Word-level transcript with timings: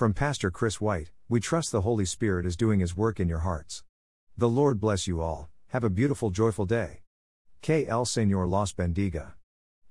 From 0.00 0.14
Pastor 0.14 0.50
Chris 0.50 0.80
White, 0.80 1.10
we 1.28 1.40
trust 1.40 1.72
the 1.72 1.82
Holy 1.82 2.06
Spirit 2.06 2.46
is 2.46 2.56
doing 2.56 2.80
His 2.80 2.96
work 2.96 3.20
in 3.20 3.28
your 3.28 3.40
hearts. 3.40 3.84
The 4.34 4.48
Lord 4.48 4.80
bless 4.80 5.06
you 5.06 5.20
all, 5.20 5.50
have 5.66 5.84
a 5.84 5.90
beautiful, 5.90 6.30
joyful 6.30 6.64
day. 6.64 7.02
Que 7.60 7.84
el 7.86 8.06
Señor 8.06 8.48
los 8.48 8.72
bendiga. 8.72 9.34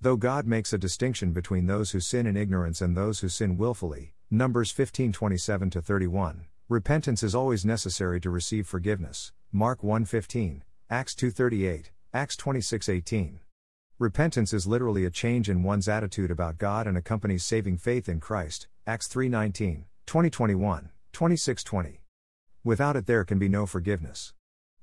Though 0.02 0.16
God 0.16 0.48
makes 0.48 0.74
a 0.74 0.80
distinction 0.80 1.32
between 1.32 1.68
those 1.68 1.92
who 1.92 2.00
sin 2.00 2.26
in 2.26 2.36
ignorance 2.36 2.82
and 2.82 2.98
those 2.98 3.20
who 3.20 3.30
sin 3.30 3.56
willfully, 3.56 4.16
Numbers 4.32 4.74
15:27 4.74 5.80
31, 5.84 6.48
repentance 6.70 7.22
is 7.22 7.36
always 7.36 7.64
necessary 7.64 8.20
to 8.20 8.32
receive 8.32 8.66
forgiveness. 8.66 9.32
Mark 9.52 9.84
1:15, 9.84 10.64
Acts 10.90 11.14
2:38, 11.14 11.92
Acts 12.16 12.36
26:18. 12.36 13.42
Repentance 14.00 14.54
is 14.54 14.66
literally 14.66 15.06
a 15.06 15.12
change 15.12 15.52
in 15.52 15.62
one's 15.62 15.88
attitude 15.88 16.32
about 16.32 16.58
God 16.58 16.88
and 16.88 16.98
accompanies 16.98 17.46
saving 17.46 17.78
faith 17.78 18.10
in 18.10 18.20
Christ. 18.20 18.68
Acts 18.88 19.08
3:19, 19.08 19.86
2021, 20.10 20.90
26:20. 21.14 22.00
Without 22.64 22.96
it 22.96 23.06
there 23.06 23.24
can 23.24 23.38
be 23.38 23.48
no 23.48 23.68
forgiveness. 23.68 24.34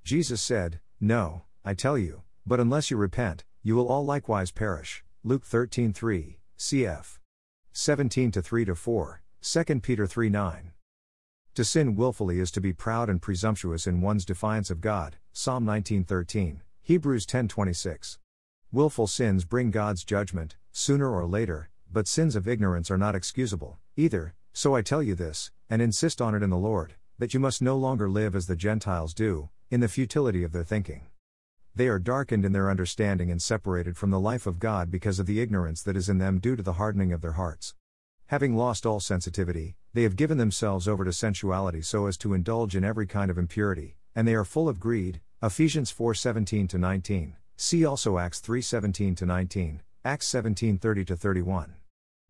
Jesus 0.05 0.41
said, 0.41 0.79
"No, 1.01 1.43
I 1.65 1.75
tell 1.75 1.99
you, 1.99 2.23
but 2.47 2.61
unless 2.61 2.93
you 2.93 2.97
repent, 2.97 3.43
you 3.61 3.75
will 3.75 3.89
all 3.89 4.05
likewise 4.05 4.53
perish." 4.53 5.05
Luke 5.25 5.45
13:3, 5.45 6.39
cf. 6.57 7.19
17 7.73 8.31
3 8.31 8.65
4, 8.67 9.23
2 9.41 9.83
Peter 9.83 10.07
3:9. 10.07 10.71
To 11.55 11.65
sin 11.65 11.97
willfully 11.97 12.39
is 12.39 12.53
to 12.53 12.61
be 12.61 12.73
proud 12.73 13.11
and 13.11 13.21
presumptuous 13.21 13.89
in 13.89 14.01
one's 14.01 14.25
defiance 14.25 14.71
of 14.71 14.81
God, 14.81 15.17
Psalm 15.33 15.65
19:13, 15.65 16.63
Hebrews 16.83 17.27
10:26. 17.27 18.19
Willful 18.71 19.09
sins 19.09 19.45
bring 19.45 19.73
God's 19.73 20.05
judgment, 20.05 20.57
sooner 20.71 21.11
or 21.11 21.27
later, 21.27 21.69
but 21.91 22.07
sins 22.07 22.37
of 22.37 22.47
ignorance 22.47 22.93
are 22.93 22.97
not 22.97 23.17
excusable, 23.17 23.81
either, 23.97 24.37
so 24.57 24.75
I 24.75 24.81
tell 24.81 25.03
you 25.03 25.15
this, 25.15 25.51
and 25.69 25.83
insist 25.83 26.23
on 26.23 26.35
it 26.35 26.43
in 26.43 26.49
the 26.49 26.57
Lord, 26.57 26.95
that 27.19 27.35
you 27.35 27.39
must 27.39 27.61
no 27.61 27.77
longer 27.77 28.09
live 28.09 28.35
as 28.35 28.47
the 28.47 28.57
Gentiles 28.57 29.13
do, 29.13 29.51
in 29.71 29.81
the 29.81 29.87
futility 29.87 30.43
of 30.45 30.53
their 30.53 30.65
thinking. 30.65 31.03
They 31.75 31.89
are 31.89 31.99
darkened 31.99 32.43
in 32.43 32.53
their 32.53 32.71
understanding 32.71 33.31
and 33.31 33.43
separated 33.43 33.99
from 33.99 34.11
the 34.11 34.19
life 34.19 34.47
of 34.47 34.59
God 34.59 34.91
because 34.91 35.19
of 35.19 35.27
the 35.27 35.43
ignorance 35.43 35.83
that 35.83 35.95
is 35.95 36.09
in 36.09 36.17
them 36.17 36.39
due 36.39 36.57
to 36.57 36.63
the 36.63 36.73
hardening 36.73 37.13
of 37.13 37.21
their 37.21 37.33
hearts. 37.33 37.75
Having 38.29 38.57
lost 38.57 38.87
all 38.87 38.99
sensitivity, 38.99 39.77
they 39.93 40.05
have 40.05 40.17
given 40.17 40.39
themselves 40.39 40.89
over 40.89 41.05
to 41.05 41.13
sensuality 41.13 41.83
so 41.83 42.07
as 42.07 42.17
to 42.17 42.33
indulge 42.33 42.75
in 42.75 42.83
every 42.83 43.07
kind 43.07 43.31
of 43.31 43.37
impurity, 43.37 43.99
and 44.15 44.27
they 44.27 44.35
are 44.35 44.43
full 44.43 44.71
of 44.71 44.81
greed. 44.81 45.21
Ephesians 45.43 45.93
4:17 45.93 46.73
19. 46.79 47.37
See 47.59 47.85
also 47.85 48.17
Acts 48.17 48.41
3:17 48.41 49.21
19, 49.21 49.83
Acts 50.03 50.27
17:30 50.29 51.19
31. 51.19 51.75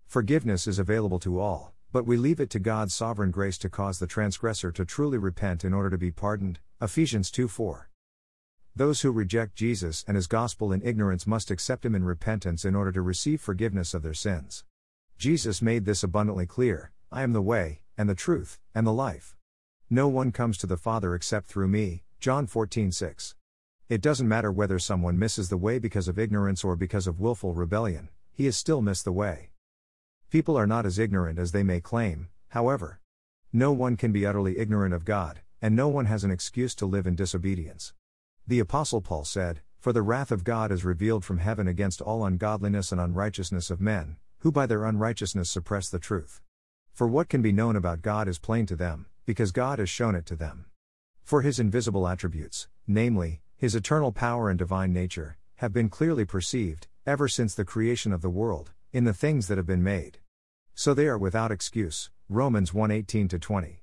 Forgiveness 0.08 0.66
is 0.66 0.80
available 0.80 1.20
to 1.20 1.38
all, 1.38 1.75
but 1.97 2.05
we 2.05 2.19
leave 2.19 2.41
it 2.41 2.50
to 2.50 2.58
God's 2.58 2.92
sovereign 2.92 3.30
grace 3.30 3.56
to 3.56 3.70
cause 3.70 3.98
the 3.98 4.06
transgressor 4.06 4.70
to 4.70 4.84
truly 4.84 5.16
repent 5.16 5.64
in 5.64 5.72
order 5.72 5.89
to 5.89 5.97
be 5.97 6.11
pardoned. 6.11 6.58
Ephesians 6.78 7.30
2:4. 7.30 7.89
Those 8.75 9.00
who 9.00 9.11
reject 9.11 9.55
Jesus 9.55 10.05
and 10.06 10.14
his 10.14 10.27
gospel 10.27 10.72
in 10.72 10.83
ignorance 10.83 11.27
must 11.27 11.50
accept 11.50 11.86
him 11.86 11.94
in 11.94 12.05
repentance 12.05 12.67
in 12.67 12.74
order 12.74 12.92
to 12.92 13.01
receive 13.01 13.40
forgiveness 13.40 13.95
of 13.95 14.02
their 14.02 14.12
sins. 14.12 14.62
Jesus 15.17 15.62
made 15.62 15.86
this 15.86 16.02
abundantly 16.02 16.45
clear 16.45 16.92
I 17.11 17.23
am 17.23 17.33
the 17.33 17.40
way, 17.40 17.80
and 17.96 18.11
the 18.11 18.14
truth, 18.14 18.61
and 18.74 18.86
the 18.86 18.92
life. 18.92 19.34
No 19.89 20.07
one 20.07 20.33
comes 20.33 20.58
to 20.58 20.67
the 20.67 20.77
Father 20.77 21.14
except 21.14 21.46
through 21.46 21.68
me. 21.68 22.05
John 22.20 22.46
14 22.46 22.92
6. 22.92 23.34
It 23.89 24.02
doesn't 24.02 24.28
matter 24.28 24.52
whether 24.52 24.78
someone 24.78 25.18
misses 25.18 25.48
the 25.48 25.57
way 25.57 25.78
because 25.78 26.08
of 26.08 26.18
ignorance 26.18 26.63
or 26.63 26.77
because 26.77 27.07
of 27.07 27.20
willful 27.20 27.55
rebellion, 27.55 28.11
he 28.33 28.45
has 28.45 28.55
still 28.58 28.83
missed 28.83 29.07
the 29.07 29.13
way. 29.13 29.52
People 30.29 30.59
are 30.59 30.67
not 30.67 30.85
as 30.85 30.98
ignorant 30.98 31.39
as 31.39 31.53
they 31.53 31.63
may 31.63 31.81
claim, 31.81 32.29
however. 32.48 33.01
No 33.53 33.70
one 33.70 33.97
can 33.97 34.11
be 34.11 34.27
utterly 34.27 34.59
ignorant 34.59 34.92
of 34.92 35.05
God, 35.05 35.41
and 35.63 35.77
no 35.77 35.87
one 35.87 36.07
has 36.07 36.25
an 36.25 36.33
excuse 36.33 36.75
to 36.77 36.87
live 36.87 37.07
in 37.07 37.14
disobedience. 37.14 37.95
The 38.45 38.59
Apostle 38.59 39.01
Paul 39.01 39.25
said, 39.25 39.63
For 39.79 39.92
the 39.92 40.03
wrath 40.03 40.33
of 40.33 40.42
God 40.42 40.73
is 40.73 40.85
revealed 40.85 41.25
from 41.25 41.39
heaven 41.39 41.69
against 41.69 42.01
all 42.01 42.25
ungodliness 42.25 42.91
and 42.91 43.01
unrighteousness 43.01 43.70
of 43.70 43.81
men, 43.81 44.17
who 44.41 44.51
by 44.51 44.67
their 44.67 44.85
unrighteousness 44.85 45.48
suppress 45.48 45.89
the 45.89 46.01
truth. 46.01 46.41
For 46.93 47.07
what 47.07 47.29
can 47.29 47.41
be 47.41 47.53
known 47.53 47.77
about 47.77 48.03
God 48.03 48.27
is 48.27 48.41
plain 48.41 48.67
to 48.67 48.77
them, 48.77 49.07
because 49.27 49.53
God 49.53 49.79
has 49.79 49.89
shown 49.89 50.17
it 50.17 50.27
to 50.27 50.37
them. 50.37 50.67
For 51.23 51.43
his 51.43 51.61
invisible 51.61 52.08
attributes, 52.08 52.67
namely, 52.87 53.43
his 53.57 53.77
eternal 53.77 54.11
power 54.11 54.51
and 54.51 54.58
divine 54.58 54.93
nature, 54.93 55.39
have 55.57 55.73
been 55.73 55.89
clearly 55.89 56.25
perceived, 56.25 56.89
ever 57.07 57.29
since 57.29 57.55
the 57.55 57.64
creation 57.64 58.13
of 58.13 58.23
the 58.23 58.31
world, 58.31 58.73
in 58.92 59.05
the 59.05 59.13
things 59.13 59.48
that 59.48 59.58
have 59.58 59.67
been 59.67 59.83
made. 59.83 60.19
So 60.74 60.95
they 60.95 61.07
are 61.07 61.19
without 61.19 61.51
excuse. 61.51 62.11
Romans 62.29 62.73
1:18 62.73 63.41
20. 63.41 63.83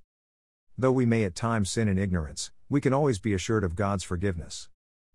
Though 0.77 0.91
we 0.91 1.05
may 1.05 1.23
at 1.23 1.35
times 1.35 1.71
sin 1.71 1.87
in 1.87 1.97
ignorance, 1.97 2.51
we 2.69 2.81
can 2.81 2.93
always 2.93 3.19
be 3.19 3.33
assured 3.33 3.63
of 3.63 3.75
God's 3.75 4.03
forgiveness. 4.03 4.69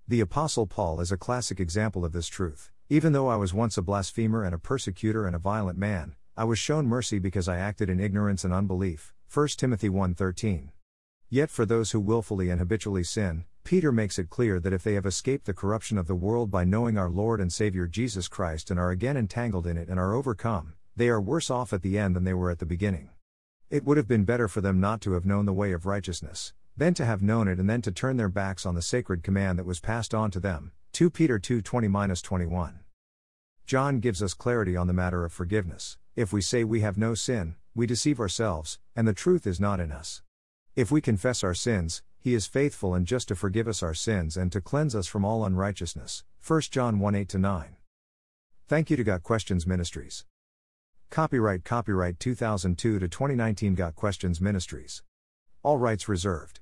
The 0.07 0.21
Apostle 0.21 0.67
Paul 0.67 1.01
is 1.01 1.13
a 1.13 1.17
classic 1.17 1.61
example 1.61 2.05
of 2.05 2.13
this 2.13 2.29
truth. 2.29 2.71
Even 2.89 3.13
though 3.13 3.29
I 3.29 3.37
was 3.37 3.53
once 3.53 3.77
a 3.77 3.83
blasphemer 3.83 4.45
and 4.45 4.55
a 4.55 4.59
persecutor 4.59 5.27
and 5.27 5.37
a 5.37 5.39
violent 5.39 5.79
man, 5.79 6.15
I 6.37 6.45
was 6.45 6.59
shown 6.59 6.87
mercy 6.87 7.19
because 7.19 7.49
I 7.49 7.59
acted 7.59 7.91
in 7.91 8.01
ignorance 8.01 8.45
and 8.45 8.55
unbelief. 8.55 9.13
1 9.29 9.59
Timothy 9.59 9.89
1:13. 9.89 10.71
Yet 11.29 11.51
for 11.51 11.67
those 11.67 11.91
who 11.91 12.01
willfully 12.01 12.49
and 12.49 12.59
habitually 12.59 13.05
sin, 13.05 13.45
Peter 13.69 13.93
makes 13.93 14.19
it 14.19 14.31
clear 14.31 14.59
that 14.59 14.73
if 14.73 14.83
they 14.83 14.95
have 14.95 15.05
escaped 15.05 15.45
the 15.45 15.53
corruption 15.53 15.99
of 15.99 16.07
the 16.07 16.15
world 16.15 16.51
by 16.51 16.65
knowing 16.65 16.97
our 16.97 17.11
Lord 17.11 17.39
and 17.39 17.53
Savior 17.53 17.87
Jesus 17.87 18.27
Christ 18.27 18.71
and 18.71 18.81
are 18.81 18.91
again 18.91 19.15
entangled 19.15 19.67
in 19.67 19.77
it 19.77 19.91
and 19.91 20.01
are 20.01 20.15
overcome, 20.15 20.73
they 20.97 21.11
are 21.11 21.21
worse 21.21 21.51
off 21.51 21.75
at 21.75 21.83
the 21.83 21.99
end 21.99 22.17
than 22.17 22.25
they 22.25 22.33
were 22.33 22.51
at 22.51 22.61
the 22.61 22.65
beginning. 22.65 23.11
It 23.69 23.85
would 23.85 23.99
have 23.99 24.09
been 24.09 24.25
better 24.25 24.49
for 24.49 24.63
them 24.63 24.81
not 24.81 25.03
to 25.03 25.13
have 25.13 25.27
known 25.27 25.45
the 25.45 25.53
way 25.53 25.73
of 25.73 25.85
righteousness, 25.85 26.55
than 26.79 26.95
to 26.95 27.05
have 27.05 27.21
known 27.21 27.47
it 27.47 27.59
and 27.59 27.69
then 27.69 27.83
to 27.83 27.93
turn 27.93 28.17
their 28.17 28.31
backs 28.31 28.65
on 28.65 28.75
the 28.75 28.81
sacred 28.81 29.23
command 29.23 29.59
that 29.59 29.67
was 29.67 29.81
passed 29.81 30.15
on 30.15 30.31
to 30.31 30.41
them, 30.41 30.73
2 30.95 31.11
Peter 31.11 31.39
2 31.39 31.61
20 31.61 31.89
21. 31.89 32.81
John 33.67 34.01
gives 34.01 34.23
us 34.23 34.33
clarity 34.33 34.79
on 34.79 34.87
the 34.87 34.95
matter 34.95 35.27
of 35.27 35.33
forgiveness. 35.35 35.99
If 36.17 36.33
we 36.33 36.41
say 36.41 36.65
we 36.65 36.81
have 36.81 36.97
no 36.97 37.13
sin, 37.13 37.57
we 37.75 37.87
deceive 37.87 38.19
ourselves, 38.19 38.79
and 38.97 39.07
the 39.07 39.13
truth 39.13 39.47
is 39.47 39.61
not 39.61 39.79
in 39.79 39.93
us. 39.93 40.23
If 40.75 40.91
we 40.91 41.03
confess 41.03 41.45
our 41.45 41.53
sins, 41.53 42.03
he 42.21 42.35
is 42.35 42.47
faithful 42.47 42.95
and 42.95 43.07
just 43.07 43.29
to 43.29 43.37
forgive 43.37 43.69
us 43.69 43.83
our 43.83 43.95
sins 43.95 44.37
and 44.37 44.51
to 44.53 44.61
cleanse 44.61 44.95
us 44.95 45.07
from 45.07 45.25
all 45.25 45.45
unrighteousness. 45.45 46.25
1 46.47 46.61
John 46.71 46.99
1 46.99 47.15
8 47.15 47.35
9. 47.35 47.77
Thank 48.67 48.91
you 48.91 48.97
to 48.97 49.05
Got 49.05 49.23
Questions 49.23 49.67
Ministries. 49.67 50.25
Copyright 51.11 51.65
Copyright 51.65 52.21
2002 52.21 52.99
to 52.99 53.09
2019 53.09 53.75
Got 53.75 53.95
Questions 53.95 54.41
Ministries. 54.41 55.03
All 55.63 55.79
rights 55.79 56.09
reserved. 56.09 56.61